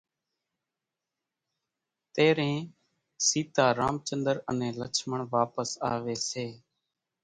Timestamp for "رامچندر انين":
3.79-4.73